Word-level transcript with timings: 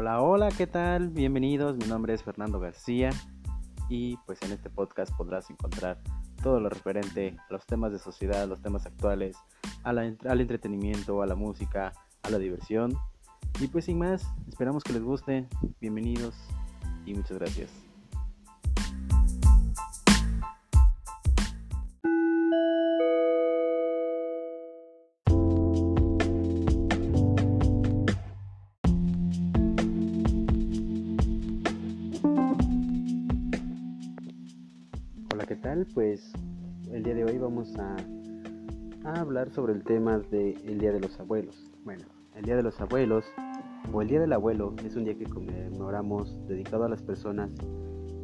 Hola, 0.00 0.22
hola, 0.22 0.48
¿qué 0.56 0.68
tal? 0.68 1.08
Bienvenidos, 1.08 1.76
mi 1.76 1.84
nombre 1.88 2.14
es 2.14 2.22
Fernando 2.22 2.60
García 2.60 3.10
y 3.88 4.16
pues 4.26 4.40
en 4.42 4.52
este 4.52 4.70
podcast 4.70 5.12
podrás 5.16 5.50
encontrar 5.50 5.98
todo 6.40 6.60
lo 6.60 6.68
referente 6.68 7.34
a 7.36 7.52
los 7.52 7.66
temas 7.66 7.90
de 7.90 7.98
sociedad, 7.98 8.46
los 8.46 8.62
temas 8.62 8.86
actuales, 8.86 9.36
al 9.82 10.40
entretenimiento, 10.40 11.20
a 11.20 11.26
la 11.26 11.34
música, 11.34 11.92
a 12.22 12.30
la 12.30 12.38
diversión. 12.38 12.96
Y 13.58 13.66
pues 13.66 13.86
sin 13.86 13.98
más, 13.98 14.24
esperamos 14.46 14.84
que 14.84 14.92
les 14.92 15.02
guste. 15.02 15.48
Bienvenidos 15.80 16.36
y 17.04 17.14
muchas 17.14 17.36
gracias. 17.36 17.87
Tal? 35.60 35.86
Pues 35.92 36.32
el 36.92 37.02
día 37.02 37.14
de 37.14 37.24
hoy 37.24 37.38
vamos 37.38 37.76
a, 37.78 37.96
hablar 39.04 39.50
sobre 39.50 39.72
el 39.72 39.82
tema 39.82 40.18
del 40.18 40.78
Día 40.78 40.92
de 40.92 41.00
los 41.00 41.18
Abuelos. 41.18 41.70
Bueno, 41.84 42.04
el 42.36 42.44
Día 42.44 42.56
de 42.56 42.62
los 42.62 42.80
Abuelos 42.80 43.24
o 43.92 44.02
el 44.02 44.08
Día 44.08 44.20
del 44.20 44.32
Abuelo 44.32 44.74
es 44.84 44.96
un 44.96 45.04
día 45.04 45.16
que 45.16 45.24
conmemoramos 45.24 46.46
dedicado 46.46 46.84
a 46.84 46.88
las 46.88 47.02
personas 47.02 47.50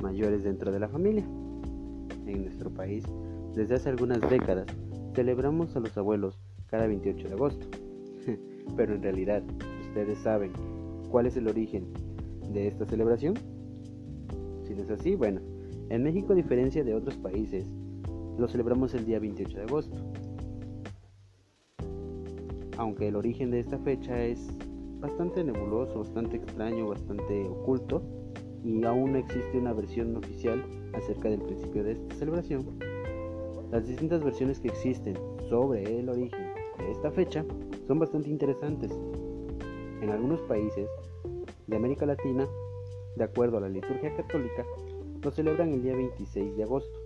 mayores 0.00 0.44
dentro 0.44 0.70
de 0.70 0.78
la 0.78 0.88
familia. 0.88 1.24
En 2.26 2.44
nuestro 2.44 2.70
país, 2.70 3.04
desde 3.54 3.74
hace 3.74 3.88
algunas 3.88 4.20
décadas, 4.30 4.66
celebramos 5.14 5.74
a 5.74 5.80
los 5.80 5.96
abuelos 5.98 6.38
cada 6.68 6.86
28 6.86 7.28
de 7.28 7.34
agosto. 7.34 7.66
Pero 8.76 8.94
en 8.94 9.02
realidad, 9.02 9.42
¿ustedes 9.88 10.18
saben 10.18 10.52
cuál 11.10 11.26
es 11.26 11.36
el 11.36 11.48
origen 11.48 11.92
de 12.52 12.68
esta 12.68 12.86
celebración? 12.86 13.34
Si 14.64 14.74
no 14.74 14.82
es 14.82 14.90
así, 14.90 15.16
bueno, 15.16 15.40
en 15.90 16.02
México, 16.02 16.32
a 16.32 16.36
diferencia 16.36 16.84
de 16.84 16.94
otros 16.94 17.16
países, 17.16 17.66
lo 18.38 18.46
celebramos 18.48 18.94
el 18.94 19.06
día 19.06 19.18
28 19.18 19.56
de 19.56 19.64
agosto. 19.64 19.96
Aunque 22.76 23.08
el 23.08 23.16
origen 23.16 23.50
de 23.50 23.60
esta 23.60 23.78
fecha 23.78 24.22
es 24.22 24.48
bastante 25.00 25.42
nebuloso, 25.42 26.00
bastante 26.00 26.36
extraño, 26.36 26.88
bastante 26.88 27.48
oculto, 27.48 28.02
y 28.64 28.84
aún 28.84 29.12
no 29.12 29.18
existe 29.18 29.58
una 29.58 29.72
versión 29.72 30.16
oficial 30.16 30.62
acerca 30.94 31.30
del 31.30 31.40
principio 31.40 31.84
de 31.84 31.92
esta 31.92 32.14
celebración, 32.16 32.78
las 33.70 33.86
distintas 33.86 34.24
versiones 34.24 34.60
que 34.60 34.68
existen 34.68 35.14
sobre 35.48 36.00
el 36.00 36.08
origen 36.08 36.52
de 36.78 36.90
esta 36.90 37.10
fecha 37.10 37.44
son 37.86 37.98
bastante 37.98 38.30
interesantes. 38.30 38.92
En 40.00 40.10
algunos 40.10 40.40
países 40.42 40.88
de 41.66 41.76
América 41.76 42.06
Latina, 42.06 42.46
de 43.16 43.24
acuerdo 43.24 43.58
a 43.58 43.60
la 43.60 43.68
liturgia 43.68 44.14
católica, 44.16 44.64
lo 45.22 45.30
celebran 45.30 45.72
el 45.72 45.82
día 45.82 45.96
26 45.96 46.56
de 46.56 46.62
agosto. 46.62 46.98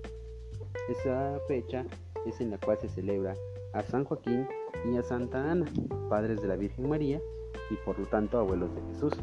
Esa 0.88 1.38
fecha 1.48 1.84
es 2.26 2.40
en 2.40 2.50
la 2.50 2.58
cual 2.58 2.78
se 2.80 2.88
celebra 2.88 3.34
a 3.72 3.82
San 3.82 4.04
Joaquín 4.04 4.46
y 4.90 4.96
a 4.96 5.02
Santa 5.02 5.50
Ana, 5.50 5.66
padres 6.08 6.42
de 6.42 6.48
la 6.48 6.56
Virgen 6.56 6.88
María 6.88 7.20
y 7.70 7.74
por 7.84 7.98
lo 7.98 8.06
tanto 8.06 8.38
abuelos 8.38 8.74
de 8.74 8.82
Jesús. 8.92 9.14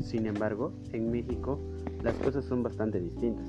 Sin 0.00 0.26
embargo, 0.26 0.72
en 0.92 1.10
México 1.10 1.58
las 2.02 2.14
cosas 2.16 2.44
son 2.44 2.62
bastante 2.62 3.00
distintas. 3.00 3.48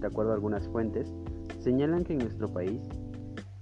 De 0.00 0.06
acuerdo 0.06 0.32
a 0.32 0.34
algunas 0.34 0.66
fuentes, 0.68 1.12
señalan 1.58 2.04
que 2.04 2.14
en 2.14 2.20
nuestro 2.20 2.48
país, 2.48 2.80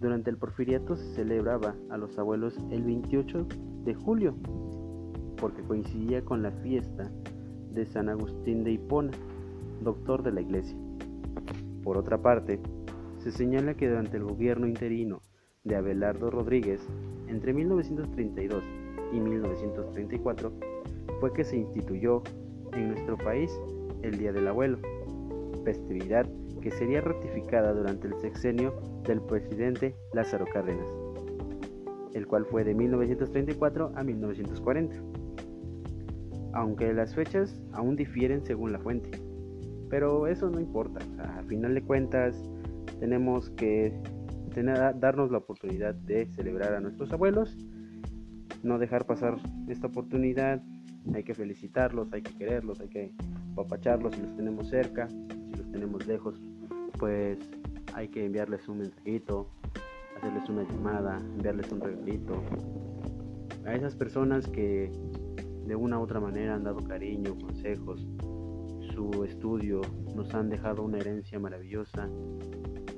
durante 0.01 0.31
el 0.31 0.37
porfiriato 0.37 0.97
se 0.97 1.15
celebraba 1.15 1.75
a 1.91 1.97
los 1.97 2.19
abuelos 2.19 2.57
el 2.71 2.83
28 2.85 3.47
de 3.85 3.95
julio, 3.95 4.35
porque 5.39 5.63
coincidía 5.63 6.25
con 6.25 6.43
la 6.43 6.53
fiesta 6.53 7.11
de 7.73 7.87
San 7.87 8.09
Agustín 8.09 8.65
de 8.65 8.73
Hipona, 8.73 9.13
doctor 9.83 10.23
de 10.23 10.33
la 10.33 10.41
Iglesia. 10.41 10.77
Por 11.83 11.97
otra 11.97 12.19
parte, 12.21 12.61
se 13.19 13.33
señala 13.33 13.75
que 13.75 13.89
durante 13.89 14.17
el 14.17 14.25
gobierno 14.25 14.67
interino 14.67 15.23
de 15.65 15.77
Abelardo 15.77 16.31
Rodríguez, 16.31 16.87
entre 17.29 17.53
1932 17.53 18.63
y 19.13 19.21
1934, 19.21 20.53
fue 21.21 21.33
que 21.33 21.45
se 21.45 21.57
instituyó 21.57 22.23
en 22.73 22.89
nuestro 22.89 23.17
país 23.17 23.51
el 24.03 24.19
Día 24.19 24.33
del 24.33 24.49
Abuelo, 24.49 24.79
festividad 25.65 26.27
que 26.61 26.71
sería 26.71 27.01
ratificada 27.01 27.73
durante 27.73 28.09
el 28.09 28.15
sexenio 28.21 28.75
del 29.05 29.21
presidente 29.21 29.95
Lázaro 30.13 30.45
Cárdenas, 30.53 30.87
el 32.15 32.27
cual 32.27 32.45
fue 32.47 32.65
de 32.65 32.75
1934 32.75 33.93
a 33.95 34.03
1940 34.03 35.28
aunque 36.53 36.93
las 36.93 37.15
fechas 37.15 37.61
aún 37.73 37.97
difieren 37.97 38.45
según 38.45 38.73
la 38.73 38.79
fuente. 38.79 39.11
Pero 39.91 40.27
eso 40.27 40.51
no 40.51 40.61
importa, 40.61 41.01
a 41.19 41.43
final 41.45 41.75
de 41.75 41.83
cuentas 41.83 42.43
tenemos 43.01 43.51
que 43.51 43.99
darnos 44.97 45.31
la 45.31 45.39
oportunidad 45.39 45.95
de 45.95 46.27
celebrar 46.35 46.75
a 46.75 46.81
nuestros 46.81 47.13
abuelos, 47.13 47.57
no 48.63 48.79
dejar 48.79 49.07
pasar 49.07 49.37
esta 49.69 49.87
oportunidad, 49.87 50.63
hay 51.15 51.23
que 51.23 51.35
felicitarlos, 51.35 52.13
hay 52.13 52.23
que 52.23 52.35
quererlos, 52.35 52.81
hay 52.81 52.89
que 52.89 53.15
apapacharlos 53.53 54.15
si 54.15 54.23
los 54.23 54.37
tenemos 54.37 54.69
cerca, 54.69 55.09
si 55.09 55.57
los 55.57 55.71
tenemos 55.71 56.07
lejos, 56.07 56.41
pues 56.99 57.39
hay 57.95 58.09
que 58.09 58.27
enviarles 58.27 58.69
un 58.69 58.79
mensajito, 58.79 59.49
hacerles 60.17 60.49
una 60.49 60.65
llamada, 60.65 61.19
enviarles 61.19 61.71
un 61.73 61.81
regalito. 61.81 62.43
A 63.65 63.75
esas 63.75 63.95
personas 63.95 64.47
que 64.49 64.91
de 65.69 65.77
una 65.77 65.99
u 65.99 66.03
otra 66.03 66.19
manera 66.19 66.55
han 66.55 66.65
dado 66.65 66.83
cariño, 66.83 67.37
consejos, 67.39 68.07
su 68.95 69.23
estudio, 69.25 69.83
nos 70.17 70.35
han 70.35 70.49
dejado 70.49 70.83
una 70.83 70.97
herencia 70.99 71.39
maravillosa 71.39 72.09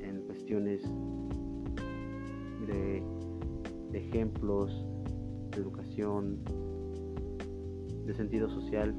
en 0.00 0.22
cuestiones 0.24 0.82
de, 2.66 3.02
ejemplos, 3.92 4.86
de 5.50 5.60
educación, 5.60 6.44
de 8.06 8.14
sentido 8.14 8.48
social. 8.48 8.94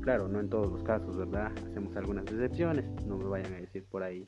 Claro, 0.00 0.26
no 0.26 0.40
en 0.40 0.48
todos 0.48 0.72
los 0.72 0.82
casos, 0.82 1.14
¿verdad? 1.16 1.52
Hacemos 1.68 1.94
algunas 1.96 2.24
excepciones, 2.24 2.86
no 3.06 3.18
me 3.18 3.24
vayan 3.24 3.52
a 3.52 3.56
decir 3.58 3.84
por 3.90 4.02
ahí 4.02 4.26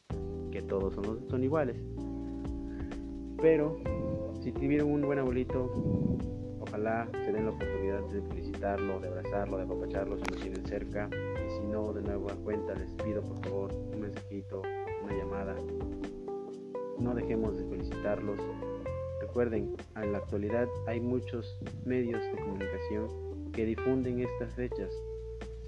que 0.53 0.61
todos 0.61 0.94
son, 0.94 1.27
son 1.28 1.43
iguales. 1.43 1.77
Pero 3.41 3.78
si 4.43 4.53
tuvieron 4.53 4.93
un 4.93 5.00
buen 5.00 5.19
abuelito, 5.19 5.73
Ojalá 6.75 7.09
se 7.25 7.31
den 7.31 7.45
la 7.45 7.53
oportunidad 7.53 8.01
de 8.09 8.21
felicitarlo, 8.21 8.99
de 8.99 9.07
abrazarlo, 9.07 9.59
de 9.59 9.62
apapacharlo 9.62 10.19
si 10.19 10.25
lo 10.25 10.41
tienen 10.41 10.67
cerca. 10.67 11.09
Y 11.47 11.51
si 11.51 11.61
no, 11.69 11.93
de 11.93 12.03
nuevo 12.03 12.29
a 12.29 12.35
cuenta, 12.35 12.75
les 12.75 12.91
pido 12.95 13.23
por 13.23 13.39
favor 13.45 13.73
un 13.73 14.01
mensajito, 14.01 14.61
una 15.05 15.17
llamada. 15.17 15.55
No 16.99 17.15
dejemos 17.15 17.57
de 17.57 17.65
felicitarlos. 17.69 18.41
Recuerden, 19.21 19.77
en 19.95 20.11
la 20.11 20.19
actualidad 20.19 20.67
hay 20.89 21.01
muchos 21.01 21.57
medios 21.85 22.21
de 22.21 22.43
comunicación 22.43 23.53
que 23.53 23.67
difunden 23.67 24.19
estas 24.19 24.53
fechas, 24.55 24.93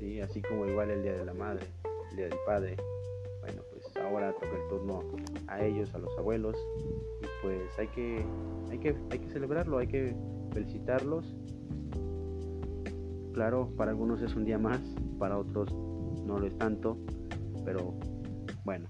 ¿sí? 0.01 0.21
así 0.21 0.43
como 0.43 0.67
igual 0.67 0.91
el 0.91 1.05
Día 1.05 1.13
de 1.13 1.25
la 1.25 1.35
Madre, 1.35 1.67
el 2.11 2.17
Día 2.17 2.27
del 2.27 2.39
Padre. 2.45 2.75
Bueno, 3.43 3.63
pues 3.71 3.97
ahora 3.99 4.33
toca 4.33 4.61
el 4.61 4.69
turno 4.69 5.05
a 5.47 5.63
ellos, 5.63 5.95
a 5.95 5.99
los 5.99 6.19
abuelos, 6.19 6.57
y 7.23 7.27
pues 7.43 7.79
hay 7.79 7.87
que, 7.87 8.27
hay 8.73 8.79
que, 8.79 8.97
hay 9.13 9.19
que 9.21 9.29
celebrarlo, 9.31 9.79
hay 9.79 9.87
que 9.87 10.17
felicitarlos. 10.57 11.37
Claro, 13.35 13.69
para 13.77 13.91
algunos 13.91 14.23
es 14.23 14.35
un 14.35 14.47
día 14.47 14.59
más, 14.59 14.81
para 15.19 15.37
otros 15.37 15.71
no 16.25 16.39
lo 16.39 16.47
es 16.47 16.57
tanto, 16.57 16.97
pero 17.63 17.93
bueno, 18.65 18.89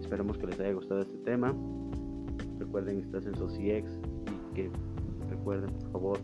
esperemos 0.00 0.38
que 0.38 0.46
les 0.46 0.58
haya 0.60 0.72
gustado 0.72 1.02
este 1.02 1.18
tema. 1.18 1.54
Recuerden 2.58 2.96
que 2.96 3.02
estás 3.02 3.26
en 3.26 3.34
Sociex 3.34 4.00
y 4.26 4.54
que 4.54 4.70
recuerden, 5.28 5.68
por 5.74 5.92
favor, 5.92 6.18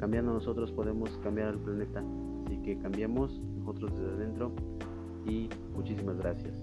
cambiando 0.00 0.32
nosotros 0.32 0.72
podemos 0.72 1.10
cambiar 1.18 1.48
al 1.48 1.58
planeta. 1.58 2.02
Así 2.46 2.56
que 2.62 2.78
cambiemos 2.78 3.38
nosotros 3.58 3.92
desde 3.98 4.14
adentro 4.14 4.52
y 5.26 5.50
muchísimas 5.74 6.16
gracias. 6.16 6.62